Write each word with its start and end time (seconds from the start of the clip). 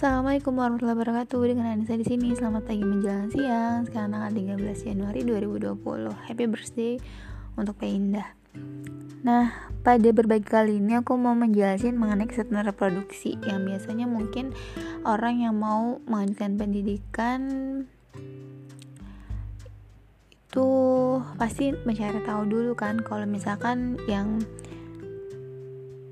Assalamualaikum 0.00 0.56
warahmatullahi 0.56 0.96
wabarakatuh. 0.96 1.40
Dengan 1.44 1.76
Anissa 1.76 1.92
di 1.92 2.08
sini. 2.08 2.32
Selamat 2.32 2.64
pagi 2.64 2.80
menjelang 2.80 3.28
siang. 3.36 3.84
Sekarang 3.84 4.16
tanggal 4.16 4.32
13 4.32 4.88
Januari 4.88 5.20
2020 5.28 5.76
Happy 6.24 6.44
birthday 6.48 6.96
untuk 7.60 7.76
Indah. 7.84 8.32
Nah, 9.20 9.52
pada 9.84 10.08
berbagi 10.08 10.48
kali 10.48 10.80
ini 10.80 10.96
aku 10.96 11.20
mau 11.20 11.36
menjelaskan 11.36 12.00
mengenai 12.00 12.32
kesehatan 12.32 12.64
reproduksi 12.64 13.36
Yang 13.44 13.60
biasanya 13.60 14.08
mungkin 14.08 14.56
orang 15.04 15.44
yang 15.44 15.60
mau 15.60 16.00
melanjutkan 16.08 16.56
pendidikan 16.56 17.40
Itu 20.48 20.68
pasti 21.36 21.76
mencari 21.76 22.24
tahu 22.24 22.48
dulu 22.48 22.72
kan. 22.72 23.04
Kalau 23.04 23.28
misalkan 23.28 24.00
yang 24.08 24.40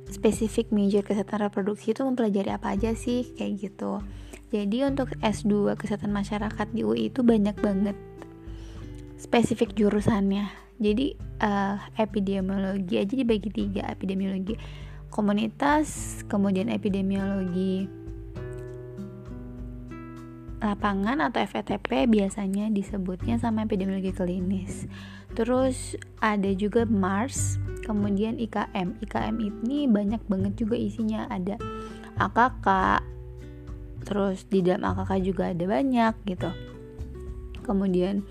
spesifik 0.08 0.72
major 0.72 1.04
kesehatan 1.04 1.48
reproduksi 1.48 1.92
itu 1.92 2.04
mempelajari 2.04 2.50
apa 2.52 2.74
aja 2.74 2.96
sih? 2.96 3.32
Kayak 3.36 3.52
gitu. 3.68 4.00
Jadi 4.48 4.80
untuk 4.88 5.12
S2 5.20 5.76
kesehatan 5.76 6.08
masyarakat 6.08 6.66
di 6.72 6.80
UI 6.80 7.12
itu 7.12 7.20
banyak 7.20 7.56
banget 7.60 7.96
spesifik 9.20 9.76
jurusannya. 9.76 10.48
Jadi 10.78 11.18
uh, 11.42 11.76
epidemiologi 11.98 12.96
aja 12.96 13.12
dibagi 13.12 13.50
tiga 13.50 13.84
epidemiologi 13.90 14.54
komunitas 15.10 16.20
kemudian 16.30 16.70
epidemiologi 16.70 17.90
lapangan 20.58 21.22
atau 21.22 21.38
FETP 21.46 22.10
biasanya 22.10 22.66
disebutnya 22.70 23.38
sama 23.38 23.66
epidemiologi 23.66 24.10
klinis. 24.10 24.90
Terus 25.34 25.94
ada 26.18 26.50
juga 26.54 26.82
Mars 26.88 27.62
kemudian 27.88 28.36
IKM 28.36 29.00
IKM 29.00 29.36
ini 29.40 29.88
banyak 29.88 30.20
banget 30.28 30.52
juga 30.60 30.76
isinya. 30.76 31.24
Ada 31.32 31.56
AKK 32.20 32.68
terus 34.04 34.44
di 34.48 34.60
dalam 34.60 34.92
AKK 34.92 35.12
juga 35.24 35.48
ada 35.48 35.64
banyak 35.64 36.14
gitu. 36.28 36.52
Kemudian 37.64 38.28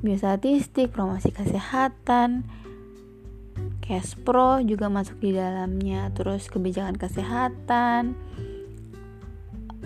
biostatistik 0.00 0.92
promosi 0.92 1.28
kesehatan 1.32 2.48
cash 3.84 4.16
pro 4.24 4.64
juga 4.64 4.88
masuk 4.88 5.20
di 5.20 5.36
dalamnya. 5.36 6.08
Terus 6.16 6.48
kebijakan 6.48 6.96
kesehatan 6.96 8.16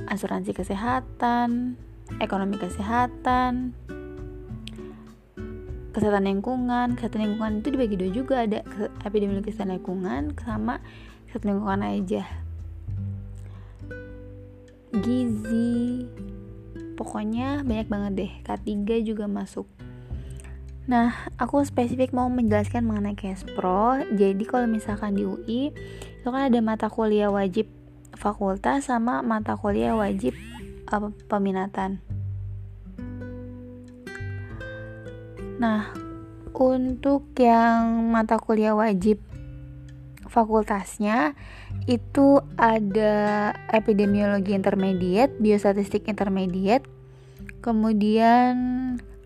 asuransi 0.06 0.54
kesehatan 0.54 1.76
ekonomi 2.22 2.56
kesehatan 2.56 3.74
kesehatan 5.98 6.30
lingkungan 6.30 6.94
kesehatan 6.94 7.26
lingkungan 7.26 7.52
itu 7.58 7.68
dibagi 7.74 7.96
dua 7.98 8.10
juga 8.14 8.34
ada 8.46 8.62
epidemiologi 9.02 9.50
kesehatan 9.50 9.82
lingkungan 9.82 10.22
sama 10.38 10.78
kesehatan 11.26 11.58
lingkungan 11.58 11.82
aja 11.82 12.22
gizi 15.02 16.06
pokoknya 16.94 17.66
banyak 17.66 17.88
banget 17.90 18.12
deh 18.14 18.32
K3 18.46 19.02
juga 19.02 19.26
masuk 19.26 19.66
Nah, 20.88 21.12
aku 21.36 21.60
spesifik 21.68 22.16
mau 22.16 22.32
menjelaskan 22.32 22.80
mengenai 22.80 23.12
Pro. 23.52 24.00
Jadi 24.08 24.40
kalau 24.48 24.64
misalkan 24.64 25.20
di 25.20 25.28
UI, 25.28 25.68
itu 25.76 26.24
kan 26.24 26.48
ada 26.48 26.64
mata 26.64 26.88
kuliah 26.88 27.28
wajib 27.28 27.68
fakultas 28.16 28.88
sama 28.88 29.20
mata 29.20 29.52
kuliah 29.60 29.92
wajib 29.92 30.32
apa, 30.88 31.12
peminatan. 31.28 32.00
Nah, 35.58 35.90
untuk 36.54 37.34
yang 37.34 38.14
mata 38.14 38.38
kuliah 38.38 38.78
wajib 38.78 39.18
fakultasnya 40.30 41.34
itu 41.90 42.38
ada 42.54 43.50
epidemiologi 43.74 44.54
intermediate, 44.54 45.34
biostatistik 45.42 46.06
intermediate, 46.06 46.86
kemudian 47.58 48.54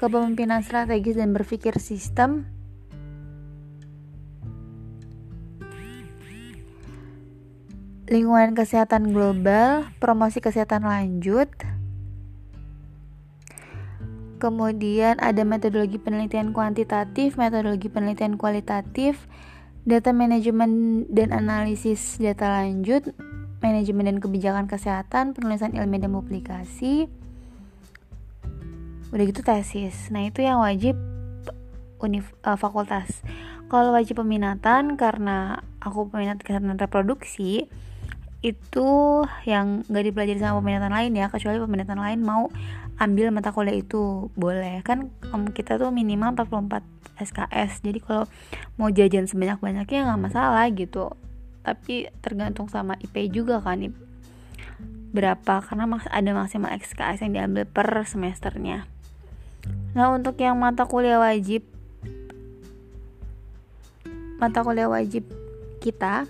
kepemimpinan 0.00 0.64
strategis 0.64 1.20
dan 1.20 1.36
berpikir 1.36 1.76
sistem, 1.76 2.48
lingkungan 8.08 8.56
kesehatan 8.56 9.12
global, 9.12 9.88
promosi 10.00 10.40
kesehatan 10.40 10.88
lanjut, 10.88 11.48
Kemudian 14.42 15.22
ada 15.22 15.46
metodologi 15.46 16.02
penelitian 16.02 16.50
kuantitatif, 16.50 17.38
metodologi 17.38 17.86
penelitian 17.86 18.34
kualitatif, 18.34 19.30
data 19.86 20.10
manajemen 20.10 21.06
dan 21.06 21.30
analisis 21.30 22.18
data 22.18 22.50
lanjut, 22.50 23.14
manajemen 23.62 24.10
dan 24.10 24.18
kebijakan 24.18 24.66
kesehatan, 24.66 25.30
penulisan 25.30 25.78
ilmiah 25.78 26.10
dan 26.10 26.18
publikasi. 26.18 27.06
Udah 29.14 29.24
gitu 29.30 29.46
tesis. 29.46 30.10
Nah, 30.10 30.26
itu 30.26 30.42
yang 30.42 30.58
wajib 30.58 30.98
univ 32.02 32.34
uh, 32.42 32.58
fakultas. 32.58 33.22
Kalau 33.70 33.94
wajib 33.94 34.18
peminatan 34.18 34.98
karena 34.98 35.62
aku 35.78 36.10
peminat 36.10 36.42
kesehatan 36.42 36.82
reproduksi, 36.82 37.70
itu 38.42 39.22
yang 39.46 39.86
gak 39.86 40.02
dipelajari 40.02 40.42
sama 40.42 40.58
peminatan 40.58 40.90
lain 40.90 41.14
ya 41.14 41.30
kecuali 41.30 41.62
peminatan 41.62 41.94
lain 41.94 42.26
mau 42.26 42.50
ambil 43.02 43.34
mata 43.34 43.50
kuliah 43.50 43.74
itu 43.74 44.30
boleh. 44.38 44.78
Kan 44.86 45.10
um, 45.34 45.50
kita 45.50 45.74
tuh 45.74 45.90
minimal 45.90 46.38
44 46.38 46.86
SKS 47.18 47.82
jadi 47.82 47.98
kalau 47.98 48.24
mau 48.78 48.88
jajan 48.94 49.26
sebanyak 49.26 49.58
banyaknya 49.58 50.06
nggak 50.06 50.22
masalah 50.22 50.70
gitu. 50.70 51.10
Tapi 51.66 52.06
tergantung 52.22 52.70
sama 52.70 52.94
IP 53.02 53.34
juga 53.34 53.58
kan 53.58 53.90
berapa. 55.10 55.54
Karena 55.66 55.90
ada 55.90 56.30
maksimal 56.30 56.70
SKS 56.78 57.26
yang 57.26 57.34
diambil 57.34 57.66
per 57.66 57.90
semesternya. 58.06 58.86
Nah 59.98 60.14
untuk 60.14 60.38
yang 60.38 60.54
mata 60.58 60.86
kuliah 60.86 61.18
wajib 61.18 61.66
mata 64.42 64.66
kuliah 64.66 64.90
wajib 64.90 65.22
kita 65.78 66.26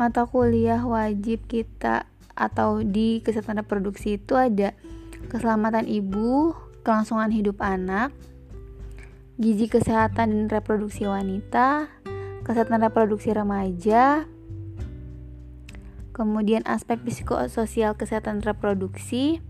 mata 0.00 0.24
kuliah 0.24 0.80
wajib 0.80 1.44
kita 1.44 2.08
atau 2.40 2.80
di 2.80 3.20
kesehatan 3.20 3.60
reproduksi 3.60 4.16
itu 4.16 4.32
ada 4.32 4.72
keselamatan 5.28 5.84
ibu, 5.84 6.56
kelangsungan 6.80 7.28
hidup 7.28 7.60
anak, 7.60 8.16
gizi 9.36 9.68
kesehatan 9.68 10.32
dan 10.32 10.46
reproduksi 10.48 11.04
wanita, 11.04 11.92
kesehatan 12.40 12.80
reproduksi 12.80 13.36
remaja, 13.36 14.24
kemudian 16.16 16.64
aspek 16.64 17.00
psikososial 17.04 18.00
kesehatan 18.00 18.40
reproduksi, 18.40 19.44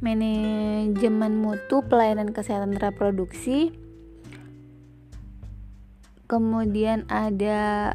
manajemen 0.00 1.36
mutu 1.36 1.84
pelayanan 1.84 2.32
kesehatan 2.32 2.76
reproduksi, 2.80 3.76
kemudian 6.28 7.04
ada 7.12 7.92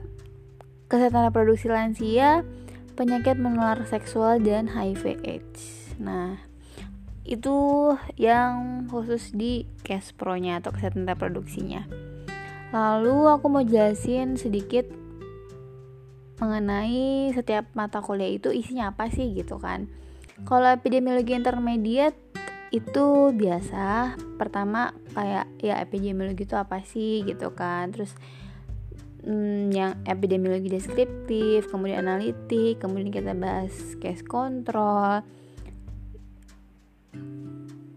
kesehatan 0.89 1.29
reproduksi 1.29 1.69
lansia, 1.69 2.41
penyakit 2.99 3.39
menular 3.39 3.79
seksual 3.87 4.43
dan 4.43 4.67
HIV/AIDS. 4.67 5.95
Nah, 6.03 6.35
itu 7.23 7.55
yang 8.19 8.83
khusus 8.91 9.31
di 9.31 9.63
case 9.87 10.11
pro-nya 10.11 10.59
atau 10.59 10.75
kesehatan 10.75 11.07
reproduksinya. 11.07 11.87
Lalu 12.75 13.31
aku 13.31 13.47
mau 13.47 13.63
jelasin 13.63 14.35
sedikit 14.35 14.83
mengenai 16.43 17.31
setiap 17.31 17.71
mata 17.71 18.03
kuliah 18.03 18.35
itu 18.35 18.51
isinya 18.51 18.91
apa 18.91 19.07
sih 19.07 19.31
gitu 19.31 19.63
kan. 19.63 19.87
Kalau 20.43 20.67
epidemiologi 20.67 21.35
intermediate 21.39 22.19
itu 22.69 23.33
biasa 23.33 24.15
pertama 24.37 24.93
kayak 25.15 25.49
ya 25.57 25.81
epidemiologi 25.81 26.45
itu 26.45 26.53
apa 26.53 26.85
sih 26.85 27.25
gitu 27.25 27.57
kan 27.57 27.89
terus 27.89 28.13
hmm, 29.23 29.71
yang 29.73 29.99
epidemiologi 30.07 30.71
deskriptif, 30.71 31.67
kemudian 31.71 32.05
analitik, 32.05 32.79
kemudian 32.79 33.11
kita 33.11 33.35
bahas 33.35 33.73
case 33.99 34.23
control, 34.23 35.23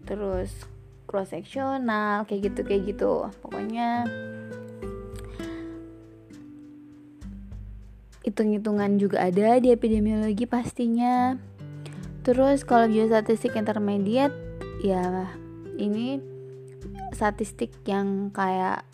terus 0.03 0.51
cross 1.07 1.31
sectional, 1.31 2.25
kayak 2.25 2.51
gitu 2.51 2.61
kayak 2.65 2.83
gitu. 2.89 3.13
Pokoknya 3.39 4.07
hitung-hitungan 8.23 8.97
juga 8.97 9.27
ada 9.27 9.59
di 9.59 9.69
epidemiologi 9.69 10.47
pastinya. 10.47 11.35
Terus 12.23 12.63
kalau 12.63 12.87
biostatistik 12.87 13.59
intermediate 13.59 14.33
ya 14.79 15.27
ini 15.75 16.23
statistik 17.11 17.75
yang 17.83 18.31
kayak 18.31 18.87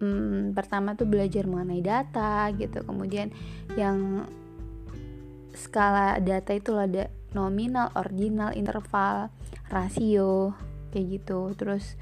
hmm, 0.00 0.56
pertama 0.56 0.96
tuh 0.96 1.06
belajar 1.06 1.46
mengenai 1.46 1.84
data 1.84 2.48
gitu. 2.56 2.82
Kemudian 2.82 3.30
yang 3.76 4.26
skala 5.54 6.18
data 6.18 6.56
itu 6.56 6.74
ada 6.74 7.12
nominal, 7.36 7.92
ordinal, 7.94 8.50
interval, 8.56 9.30
rasio 9.68 10.56
kayak 10.90 11.20
gitu. 11.20 11.54
Terus 11.54 11.94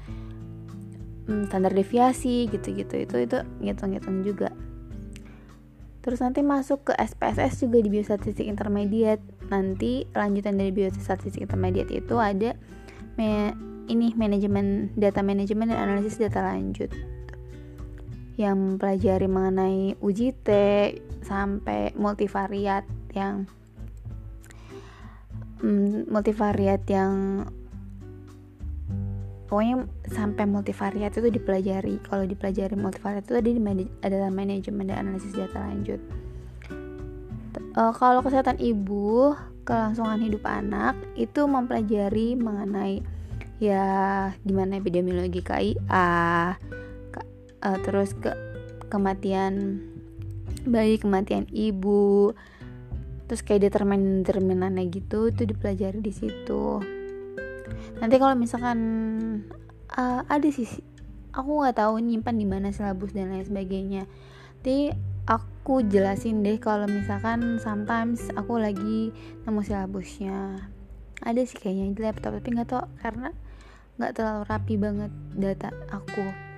hmm, 1.27 1.51
standar 1.51 1.75
deviasi 1.75 2.49
gitu-gitu. 2.49 2.95
Itu 3.05 3.15
itu 3.21 3.37
ngitung-ngitung 3.61 4.25
juga. 4.25 4.49
Terus 5.99 6.23
nanti 6.23 6.39
masuk 6.41 6.89
ke 6.89 6.93
SPSS 6.95 7.67
juga 7.67 7.83
di 7.83 7.91
biostatistik 7.91 8.47
intermediate. 8.47 9.21
Nanti 9.51 10.07
lanjutan 10.15 10.55
dari 10.55 10.71
biostatistik 10.71 11.43
intermediate 11.43 11.91
itu 11.91 12.15
ada 12.17 12.55
me 13.19 13.51
ini 13.89 14.13
manajemen 14.13 14.93
data 14.93 15.25
manajemen 15.25 15.73
dan 15.73 15.89
analisis 15.89 16.21
data 16.21 16.45
lanjut 16.45 16.93
yang 18.39 18.55
mempelajari 18.55 19.27
mengenai 19.27 19.99
UJT 19.99 20.47
sampai 21.27 21.91
multivariat 21.99 22.87
yang 23.11 23.43
mm, 25.59 26.07
multivariat 26.07 26.79
yang 26.87 27.43
pokoknya 29.51 29.91
sampai 30.07 30.47
multivariat 30.47 31.11
itu 31.11 31.27
dipelajari. 31.27 31.99
Kalau 32.07 32.23
dipelajari 32.23 32.79
multivariat 32.79 33.27
itu 33.27 33.35
ada 33.35 33.49
di 33.51 33.59
adalah 34.07 34.31
manajemen 34.31 34.87
dan 34.87 35.03
analisis 35.03 35.35
data 35.35 35.59
lanjut. 35.59 35.99
Uh, 37.75 37.91
kalau 37.91 38.23
kesehatan 38.23 38.55
ibu 38.55 39.35
kelangsungan 39.67 40.23
hidup 40.23 40.47
anak 40.47 40.95
itu 41.19 41.43
mempelajari 41.43 42.39
mengenai 42.39 43.03
ya 43.59 43.83
gimana 44.47 44.79
epidemiologi 44.79 45.43
KIA 45.43 46.55
uh, 47.63 47.77
terus 47.83 48.15
ke 48.15 48.31
kematian 48.89 49.83
bayi 50.65 50.99
kematian 50.99 51.45
ibu 51.53 52.33
terus 53.29 53.45
kayak 53.45 53.69
determinan 53.69 54.25
determinannya 54.25 54.89
gitu 54.89 55.29
itu 55.29 55.45
dipelajari 55.45 56.01
di 56.01 56.09
situ. 56.09 56.81
Nanti 58.01 58.15
kalau 58.17 58.33
misalkan 58.33 58.79
uh, 59.93 60.25
ada 60.25 60.49
sih 60.49 60.65
aku 61.29 61.61
nggak 61.61 61.77
tahu 61.77 62.01
nyimpan 62.01 62.35
di 62.35 62.47
mana 62.49 62.73
silabus 62.73 63.13
dan 63.13 63.29
lain 63.29 63.45
sebagainya. 63.45 64.09
Nanti 64.59 64.89
aku 65.29 65.85
jelasin 65.85 66.41
deh 66.41 66.57
kalau 66.57 66.89
misalkan 66.89 67.61
sometimes 67.61 68.33
aku 68.33 68.57
lagi 68.57 69.13
nemu 69.45 69.61
silabusnya. 69.61 70.65
Ada 71.21 71.45
sih 71.45 71.61
kayaknya 71.61 71.93
di 71.93 72.01
laptop 72.01 72.41
tapi 72.41 72.49
nggak 72.49 72.69
tahu 72.73 72.83
karena 72.97 73.29
nggak 74.01 74.11
terlalu 74.17 74.43
rapi 74.49 74.73
banget 74.79 75.11
data 75.37 75.69
aku 75.93 76.48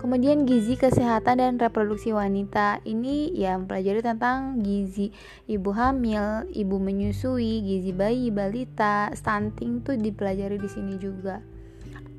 Kemudian 0.00 0.48
gizi 0.48 0.80
kesehatan 0.80 1.38
dan 1.38 1.54
reproduksi 1.60 2.10
wanita 2.10 2.80
ini 2.88 3.30
ya 3.36 3.54
mempelajari 3.60 4.00
tentang 4.00 4.64
gizi 4.64 5.12
ibu 5.44 5.70
hamil, 5.76 6.48
ibu 6.50 6.80
menyusui, 6.80 7.60
gizi 7.60 7.92
bayi, 7.92 8.32
balita, 8.32 9.12
stunting 9.12 9.84
tuh 9.84 10.00
dipelajari 10.00 10.56
di 10.56 10.68
sini 10.72 10.96
juga. 10.96 11.44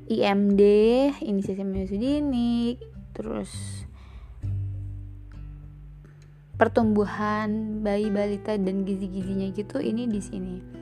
IMD, 0.06 0.62
inisiasi 1.26 1.62
menyusui 1.66 1.98
dini, 1.98 2.78
terus 3.12 3.50
pertumbuhan 6.54 7.82
bayi 7.82 8.06
balita 8.14 8.54
dan 8.54 8.86
gizi-gizinya 8.86 9.50
gitu 9.50 9.82
ini 9.82 10.06
di 10.06 10.20
sini. 10.22 10.81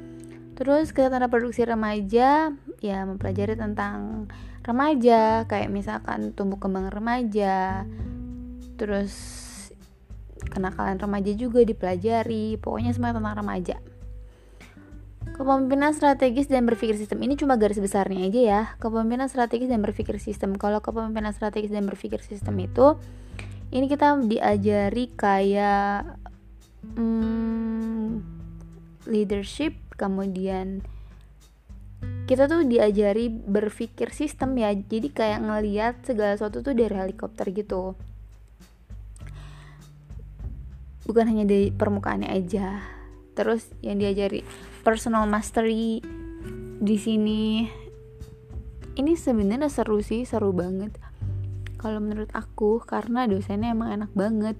Terus 0.60 0.92
kesehatan 0.92 1.24
reproduksi 1.24 1.64
remaja 1.64 2.52
ya 2.84 2.98
mempelajari 3.08 3.56
tentang 3.56 4.28
remaja 4.60 5.48
kayak 5.48 5.72
misalkan 5.72 6.36
tumbuh 6.36 6.60
kembang 6.60 6.92
remaja 6.92 7.88
terus 8.76 9.12
kenakalan 10.52 10.96
remaja 10.96 11.32
juga 11.36 11.64
dipelajari 11.64 12.60
pokoknya 12.60 12.92
semua 12.96 13.12
tentang 13.12 13.36
remaja 13.36 13.76
Kepemimpinan 15.20 15.96
strategis 15.96 16.48
dan 16.52 16.68
berpikir 16.68 16.96
sistem 17.00 17.24
ini 17.24 17.32
cuma 17.32 17.56
garis 17.56 17.80
besarnya 17.80 18.28
aja 18.28 18.40
ya. 18.40 18.62
Kepemimpinan 18.76 19.24
strategis 19.24 19.72
dan 19.72 19.80
berpikir 19.80 20.20
sistem. 20.20 20.52
Kalau 20.56 20.84
kepemimpinan 20.84 21.32
strategis 21.32 21.72
dan 21.72 21.88
berpikir 21.88 22.20
sistem 22.20 22.60
itu, 22.60 23.00
ini 23.72 23.88
kita 23.88 24.20
diajari 24.20 25.08
kayak 25.16 26.12
hmm, 26.92 28.39
leadership, 29.10 29.74
kemudian 29.98 30.86
kita 32.30 32.46
tuh 32.46 32.62
diajari 32.62 33.26
berpikir 33.26 34.14
sistem 34.14 34.54
ya. 34.54 34.70
Jadi 34.70 35.10
kayak 35.10 35.42
ngeliat 35.42 35.94
segala 36.06 36.38
sesuatu 36.38 36.62
tuh 36.62 36.78
dari 36.78 36.94
helikopter 36.94 37.50
gitu. 37.50 37.98
Bukan 41.10 41.26
hanya 41.26 41.42
dari 41.42 41.74
permukaannya 41.74 42.30
aja. 42.30 42.86
Terus 43.34 43.66
yang 43.82 43.98
diajari 43.98 44.46
personal 44.86 45.26
mastery 45.26 45.98
di 46.78 46.96
sini. 46.96 47.66
Ini 48.94 49.12
sebenarnya 49.18 49.66
seru 49.66 49.98
sih 49.98 50.22
seru 50.22 50.54
banget. 50.54 50.94
Kalau 51.82 51.98
menurut 51.98 52.30
aku 52.30 52.78
karena 52.78 53.26
dosennya 53.26 53.74
emang 53.74 53.90
enak 53.90 54.12
banget. 54.14 54.54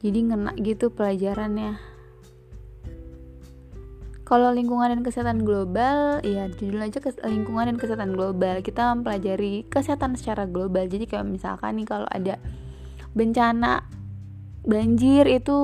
Jadi 0.00 0.18
ngena 0.24 0.56
gitu 0.56 0.88
pelajarannya 0.88 1.91
kalau 4.22 4.54
lingkungan 4.54 4.94
dan 4.94 5.02
kesehatan 5.02 5.42
global, 5.42 6.22
ya 6.22 6.46
judul 6.46 6.86
aja 6.86 7.02
lingkungan 7.26 7.74
dan 7.74 7.76
kesehatan 7.76 8.14
global. 8.14 8.62
Kita 8.62 8.94
mempelajari 8.94 9.66
kesehatan 9.66 10.14
secara 10.14 10.46
global. 10.46 10.86
Jadi 10.86 11.10
kayak 11.10 11.26
misalkan 11.26 11.82
nih 11.82 11.86
kalau 11.90 12.06
ada 12.06 12.38
bencana 13.12 13.82
banjir 14.62 15.26
itu 15.26 15.58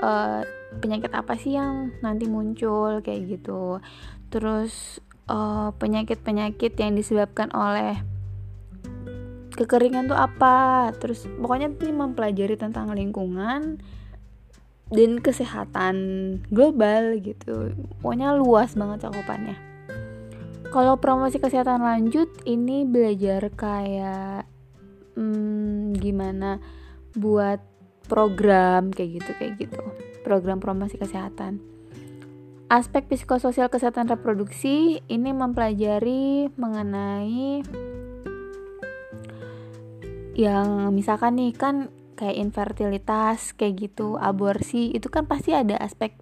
uh, 0.00 0.40
penyakit 0.78 1.10
apa 1.12 1.34
sih 1.34 1.58
yang 1.58 1.90
nanti 1.98 2.30
muncul 2.30 3.02
kayak 3.02 3.38
gitu. 3.38 3.82
Terus 4.30 5.02
penyakit 5.24 5.32
eh, 5.32 5.70
penyakit-penyakit 5.80 6.72
yang 6.76 6.92
disebabkan 6.98 7.48
oleh 7.54 7.96
kekeringan 9.54 10.10
tuh 10.10 10.18
apa? 10.18 10.90
Terus 10.98 11.24
pokoknya 11.38 11.70
ini 11.70 11.92
mempelajari 11.94 12.58
tentang 12.58 12.92
lingkungan 12.92 13.78
dan 14.92 15.20
kesehatan 15.20 15.96
global 16.52 17.16
gitu. 17.20 17.72
Pokoknya 18.00 18.36
luas 18.36 18.76
banget 18.76 19.08
cakupannya. 19.08 19.56
Kalau 20.68 20.98
promosi 20.98 21.38
kesehatan 21.38 21.86
lanjut 21.86 22.28
ini 22.44 22.82
belajar 22.82 23.46
kayak 23.54 24.50
hmm, 25.14 25.94
gimana 25.96 26.58
buat 27.14 27.62
program 28.10 28.90
kayak 28.90 29.22
gitu 29.22 29.30
kayak 29.38 29.52
gitu. 29.56 29.80
Program 30.26 30.58
promosi 30.58 30.98
kesehatan. 30.98 31.62
Aspek 32.72 33.06
psikososial 33.06 33.70
kesehatan 33.70 34.10
reproduksi 34.10 34.98
ini 35.06 35.30
mempelajari 35.30 36.50
mengenai 36.58 37.62
yang 40.34 40.90
misalkan 40.90 41.38
nih 41.38 41.54
kan 41.54 41.94
kayak 42.14 42.38
infertilitas 42.38 43.52
kayak 43.54 43.90
gitu 43.90 44.16
aborsi 44.16 44.94
itu 44.94 45.10
kan 45.10 45.26
pasti 45.26 45.52
ada 45.52 45.76
aspek 45.78 46.14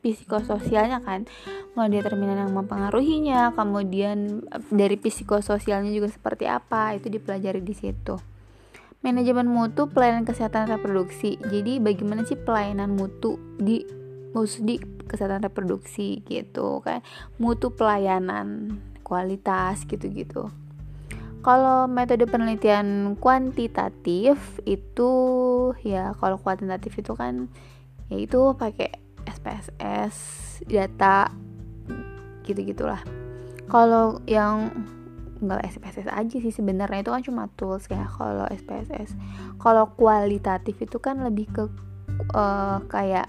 psikososialnya 0.00 1.04
kan. 1.04 1.28
Mulai 1.76 2.00
determinan 2.00 2.48
yang 2.48 2.52
mempengaruhinya 2.56 3.52
kemudian 3.54 4.42
eh, 4.48 4.62
dari 4.72 4.96
psikososialnya 4.96 5.92
juga 5.92 6.08
seperti 6.10 6.48
apa 6.48 6.96
itu 6.96 7.12
dipelajari 7.12 7.60
di 7.60 7.74
situ. 7.76 8.16
Manajemen 8.98 9.46
mutu 9.46 9.86
pelayanan 9.86 10.26
kesehatan 10.26 10.66
reproduksi. 10.66 11.38
Jadi 11.38 11.78
bagaimana 11.78 12.26
sih 12.26 12.34
pelayanan 12.34 12.90
mutu 12.90 13.38
di 13.54 13.86
maksud 14.34 14.66
di 14.66 14.82
kesehatan 15.06 15.46
reproduksi 15.46 16.26
gitu 16.26 16.82
kan? 16.82 17.06
Mutu 17.38 17.70
pelayanan 17.70 18.74
kualitas 19.06 19.86
gitu-gitu 19.86 20.50
kalau 21.48 21.88
metode 21.88 22.28
penelitian 22.28 23.16
kuantitatif 23.16 24.60
itu 24.68 25.12
ya 25.80 26.12
kalau 26.20 26.36
kuantitatif 26.36 27.00
itu 27.00 27.16
kan 27.16 27.48
yaitu 28.12 28.52
pakai 28.52 28.92
SPSS 29.24 30.16
data 30.68 31.32
gitu-gitulah. 32.44 33.00
Kalau 33.64 34.20
yang 34.28 34.68
nggak 35.40 35.64
SPSS 35.72 36.12
aja 36.12 36.36
sih 36.36 36.52
sebenarnya 36.52 37.00
itu 37.00 37.16
kan 37.16 37.24
cuma 37.24 37.48
tools 37.56 37.88
kayak 37.88 38.12
kalau 38.12 38.44
SPSS. 38.52 39.16
Kalau 39.56 39.88
kualitatif 39.96 40.84
itu 40.84 41.00
kan 41.00 41.24
lebih 41.24 41.48
ke 41.48 41.64
uh, 42.36 42.84
kayak 42.92 43.24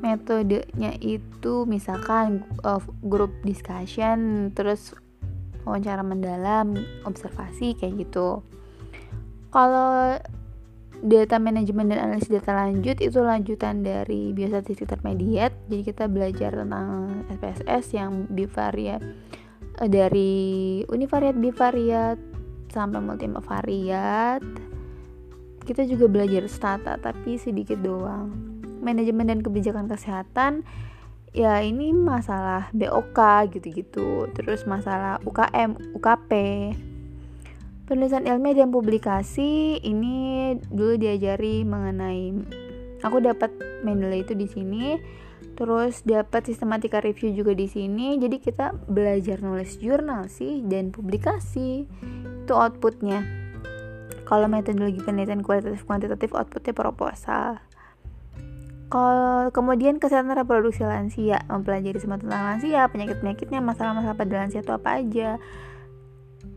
metodenya 0.00 0.96
itu 0.96 1.68
misalkan 1.68 2.40
uh, 2.64 2.80
group 3.04 3.36
discussion 3.44 4.48
terus 4.56 4.96
wawancara 5.62 6.02
mendalam, 6.02 6.74
observasi 7.06 7.78
kayak 7.78 8.06
gitu. 8.08 8.42
Kalau 9.52 10.16
data 11.02 11.36
manajemen 11.42 11.90
dan 11.90 11.98
analisis 11.98 12.30
data 12.30 12.54
lanjut 12.54 13.02
itu 13.02 13.18
lanjutan 13.18 13.82
dari 13.82 14.30
biostatistik 14.30 14.86
intermediate. 14.86 15.54
Jadi 15.66 15.82
kita 15.82 16.06
belajar 16.06 16.54
tentang 16.54 17.26
SPSS 17.28 17.84
yang 17.98 18.30
bivariat 18.30 19.02
eh, 19.82 19.90
dari 19.90 20.32
univariat 20.86 21.34
bivariat 21.34 22.18
sampai 22.70 23.02
multivariat. 23.02 24.40
Kita 25.62 25.86
juga 25.86 26.10
belajar 26.10 26.46
stata 26.46 26.98
tapi 26.98 27.38
sedikit 27.38 27.82
doang. 27.82 28.30
Manajemen 28.82 29.30
dan 29.30 29.38
kebijakan 29.46 29.86
kesehatan 29.86 30.66
ya 31.32 31.64
ini 31.64 31.96
masalah 31.96 32.68
BOK 32.76 33.18
gitu-gitu 33.56 34.28
terus 34.36 34.68
masalah 34.68 35.16
UKM 35.24 35.96
UKP 35.96 36.30
penulisan 37.88 38.28
ilmiah 38.28 38.64
dan 38.64 38.68
publikasi 38.68 39.80
ini 39.80 40.54
dulu 40.68 41.00
diajari 41.00 41.64
mengenai 41.64 42.36
aku 43.00 43.18
dapat 43.24 43.50
Mendeley 43.82 44.22
itu 44.22 44.36
di 44.36 44.46
sini 44.46 45.00
terus 45.56 46.06
dapat 46.06 46.48
sistematika 46.48 47.02
review 47.02 47.32
juga 47.32 47.52
di 47.52 47.66
sini 47.68 48.16
jadi 48.20 48.36
kita 48.40 48.88
belajar 48.88 49.40
nulis 49.40 49.76
jurnal 49.80 50.28
sih 50.28 50.64
dan 50.64 50.94
publikasi 50.94 51.84
itu 52.42 52.52
outputnya. 52.58 53.22
Kalau 54.26 54.50
metodologi 54.50 54.98
penelitian 54.98 55.46
kualitatif 55.46 55.86
kuantitatif 55.86 56.34
outputnya 56.34 56.74
proposal 56.74 57.62
kemudian 59.52 59.96
kesehatan 59.96 60.36
reproduksi 60.36 60.84
lansia 60.84 61.40
mempelajari 61.48 61.96
semua 61.96 62.20
tentang 62.20 62.44
lansia 62.44 62.88
penyakit 62.92 63.24
penyakitnya 63.24 63.64
masalah-masalah 63.64 64.16
pada 64.16 64.34
lansia 64.44 64.60
itu 64.60 64.72
apa 64.72 65.00
aja 65.00 65.30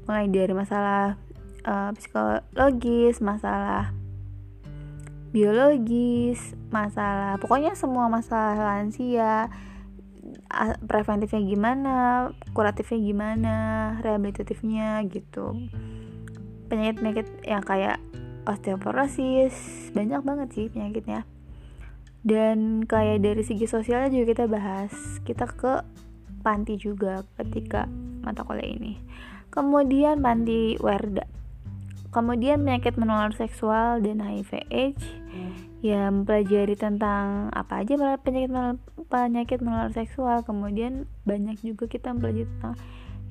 mulai 0.05 0.27
dari 0.27 0.53
masalah 0.53 1.15
uh, 1.63 1.95
psikologis 1.95 3.23
masalah 3.23 3.95
biologis, 5.35 6.55
masalah 6.71 7.35
pokoknya 7.43 7.75
semua 7.75 8.07
masalah 8.07 8.55
lansia, 8.55 9.51
preventifnya 10.87 11.43
gimana, 11.43 11.97
kuratifnya 12.55 12.99
gimana, 13.03 13.57
rehabilitatifnya 13.99 15.03
gitu. 15.11 15.67
Penyakit-penyakit 16.71 17.27
yang 17.43 17.59
kayak 17.67 17.99
osteoporosis, 18.47 19.91
banyak 19.91 20.23
banget 20.23 20.47
sih 20.55 20.65
penyakitnya. 20.71 21.27
Dan 22.25 22.89
kayak 22.89 23.21
dari 23.21 23.45
segi 23.45 23.69
sosialnya 23.69 24.09
juga 24.09 24.33
kita 24.33 24.45
bahas, 24.49 24.93
kita 25.21 25.45
ke 25.45 25.85
panti 26.41 26.73
juga 26.81 27.21
ketika 27.37 27.85
mata 28.25 28.41
kuliah 28.41 28.65
ini. 28.65 28.97
Kemudian 29.53 30.25
panti 30.25 30.75
Werda 30.81 31.35
Kemudian 32.15 32.63
penyakit 32.63 32.95
menular 32.95 33.35
seksual 33.35 33.99
dan 33.99 34.23
HIV 34.23 34.71
AIDS 34.71 35.03
ya 35.83 36.07
mempelajari 36.07 36.79
tentang 36.79 37.51
apa 37.51 37.83
aja 37.83 37.99
penyakit 38.23 38.55
penyakit 39.11 39.59
menular 39.59 39.91
seksual. 39.91 40.39
Kemudian 40.47 41.11
banyak 41.27 41.59
juga 41.59 41.91
kita 41.91 42.15
mempelajari 42.15 42.47
tentang 42.47 42.79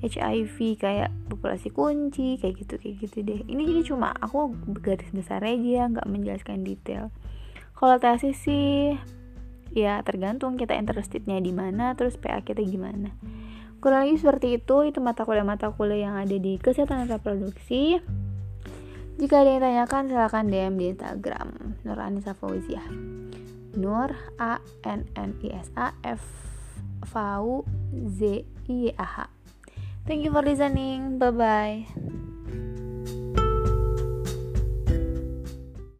HIV 0.05 0.77
kayak 0.77 1.09
populasi 1.33 1.73
kunci 1.73 2.37
kayak 2.37 2.61
gitu 2.61 2.77
kayak 2.77 2.95
gitu 3.01 3.17
deh. 3.25 3.41
Ini 3.49 3.61
jadi 3.73 3.81
cuma 3.89 4.13
aku 4.21 4.53
garis 4.77 5.09
besar 5.09 5.41
aja 5.41 5.89
nggak 5.89 6.05
menjelaskan 6.05 6.61
detail. 6.61 7.09
Kalau 7.75 7.99
tesis 7.99 8.39
sih 8.39 8.95
ya 9.75 9.99
tergantung 10.07 10.55
kita 10.55 10.71
interestednya 10.79 11.37
di 11.43 11.51
mana 11.51 11.91
terus 11.99 12.15
PA 12.15 12.39
kita 12.39 12.63
gimana 12.63 13.11
kurang 13.83 14.07
lebih 14.07 14.23
seperti 14.23 14.47
itu 14.55 14.87
itu 14.87 15.03
mata 15.03 15.27
kuliah 15.27 15.43
mata 15.43 15.67
kuliah 15.67 16.07
yang 16.07 16.15
ada 16.15 16.31
di 16.39 16.55
kesehatan 16.55 17.11
reproduksi 17.11 17.99
jika 19.19 19.43
ada 19.43 19.51
yang 19.51 19.63
tanyakan 19.67 20.07
silahkan 20.07 20.47
DM 20.47 20.73
di 20.79 20.85
Instagram 20.95 21.75
Nur 21.83 21.99
Anissa 21.99 22.31
Fauziah 22.31 22.87
Nur 23.75 24.15
A 24.39 24.63
N 24.87 25.03
N 25.19 25.35
I 25.43 25.59
S 25.59 25.67
A 25.75 25.91
F 26.07 26.23
V 27.03 27.13
U 27.43 27.67
Z 28.07 28.47
I 28.71 28.95
A 28.95 29.27
H 29.27 29.35
Thank 30.05 30.21
you 30.21 30.29
for 30.29 30.45
listening. 30.45 31.17
Bye 31.17 31.31
bye. 31.33 32.34